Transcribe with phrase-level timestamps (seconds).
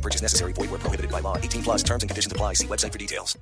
[0.00, 0.54] No purchase necessary.
[0.54, 1.36] Void where prohibited by law.
[1.36, 2.54] 18 plus terms and conditions apply.
[2.54, 3.38] See website for details.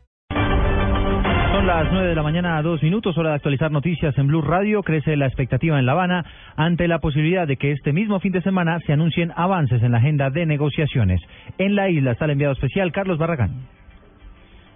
[1.52, 4.82] Son las 9 de la mañana, dos minutos, hora de actualizar noticias en Blue Radio.
[4.82, 6.24] Crece la expectativa en La Habana
[6.56, 9.98] ante la posibilidad de que este mismo fin de semana se anuncien avances en la
[9.98, 11.20] agenda de negociaciones.
[11.58, 13.66] En la isla está el enviado especial Carlos Barragán.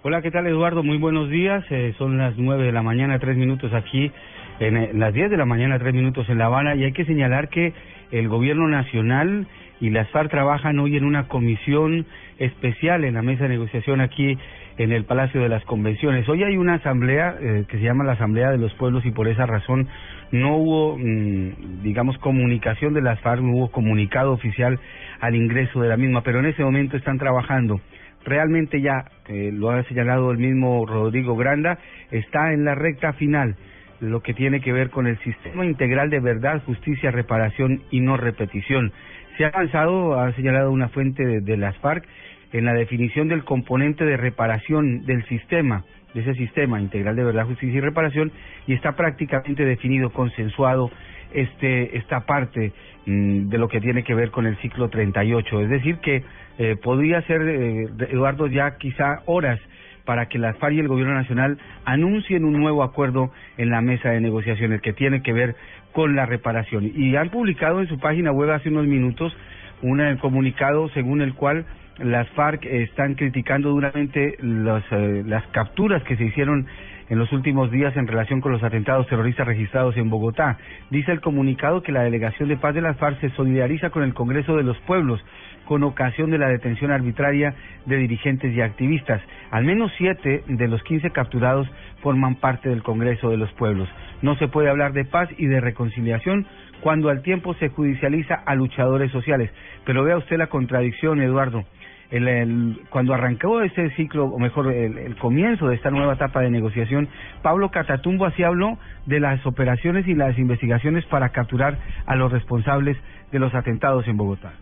[0.03, 0.83] Hola, ¿qué tal Eduardo?
[0.83, 1.63] Muy buenos días.
[1.69, 4.11] Eh, son las 9 de la mañana, tres minutos aquí,
[4.59, 6.75] en, eh, las 10 de la mañana, tres minutos en La Habana.
[6.75, 7.73] Y hay que señalar que
[8.13, 9.47] el gobierno nacional
[9.81, 12.05] y las FARC trabajan hoy en una comisión
[12.37, 14.37] especial en la mesa de negociación aquí
[14.77, 16.29] en el Palacio de las Convenciones.
[16.29, 19.27] Hoy hay una asamblea eh, que se llama la Asamblea de los Pueblos y por
[19.27, 19.87] esa razón
[20.31, 24.79] no hubo, mm, digamos, comunicación de las FARC, no hubo comunicado oficial
[25.19, 27.81] al ingreso de la misma, pero en ese momento están trabajando.
[28.25, 31.79] Realmente ya, eh, lo ha señalado el mismo Rodrigo Granda,
[32.11, 33.55] está en la recta final
[33.99, 38.17] lo que tiene que ver con el sistema integral de verdad, justicia, reparación y no
[38.17, 38.91] repetición.
[39.37, 42.05] Se ha avanzado, ha señalado una fuente de, las FARC,
[42.51, 47.47] en la definición del componente de reparación del sistema, de ese sistema integral de verdad,
[47.47, 48.31] justicia y reparación,
[48.67, 50.91] y está prácticamente definido, consensuado
[51.33, 52.73] este esta parte
[53.07, 55.61] mm, de lo que tiene que ver con el ciclo 38.
[55.61, 56.23] Es decir, que
[56.59, 59.59] eh, podría ser, eh, Eduardo, ya quizá horas
[60.05, 64.09] para que las FARC y el Gobierno Nacional anuncien un nuevo acuerdo en la mesa
[64.09, 65.55] de negociaciones que tiene que ver
[65.91, 66.91] con la reparación.
[66.95, 69.35] Y han publicado en su página web hace unos minutos
[69.81, 71.65] un comunicado según el cual
[71.99, 76.67] las FARC están criticando duramente los, eh, las capturas que se hicieron
[77.13, 80.57] en los últimos días en relación con los atentados terroristas registrados en Bogotá.
[80.89, 84.15] Dice el comunicado que la Delegación de Paz de las FARC se solidariza con el
[84.15, 85.23] Congreso de los Pueblos
[85.65, 87.53] con ocasión de la detención arbitraria
[87.85, 89.21] de dirigentes y activistas.
[89.51, 91.69] Al menos siete de los quince capturados
[92.01, 93.87] forman parte del Congreso de los Pueblos.
[94.23, 96.47] No se puede hablar de paz y de reconciliación
[96.81, 99.51] cuando al tiempo se judicializa a luchadores sociales.
[99.85, 101.63] Pero vea usted la contradicción, Eduardo.
[102.11, 106.51] El, cuando arrancó este ciclo, o mejor, el, el, comienzo de esta nueva etapa de
[106.51, 107.09] negociación,
[107.41, 112.97] Pablo Catatumbo así habló de las operaciones y las investigaciones para capturar a los responsables
[113.31, 114.53] de los atentados en Bogotá.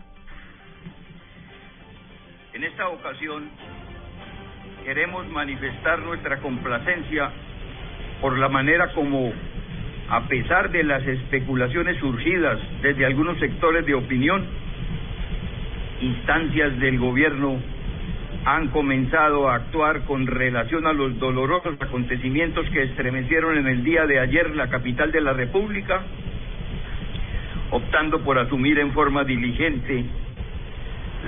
[2.54, 3.50] En esta ocasión
[4.84, 7.30] queremos manifestar nuestra complacencia
[8.20, 9.32] por la manera como,
[10.08, 14.46] a pesar de las especulaciones surgidas desde algunos sectores de opinión,
[16.02, 17.58] instancias del gobierno
[18.44, 24.04] han comenzado a actuar con relación a los dolorosos acontecimientos que estremecieron en el día
[24.06, 26.02] de ayer la capital de la República,
[27.70, 30.04] optando por asumir en forma diligente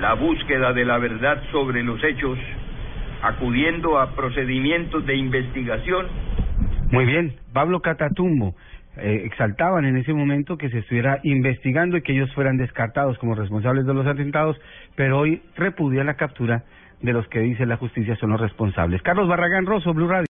[0.01, 2.37] la búsqueda de la verdad sobre los hechos,
[3.21, 6.07] acudiendo a procedimientos de investigación.
[6.91, 8.55] Muy bien, Pablo Catatumbo.
[8.97, 13.35] Eh, exaltaban en ese momento que se estuviera investigando y que ellos fueran descartados como
[13.35, 14.57] responsables de los atentados,
[14.95, 16.63] pero hoy repudia la captura
[17.01, 19.01] de los que dice la justicia son los responsables.
[19.01, 20.23] Carlos Barragán Rosso, Blue Radio.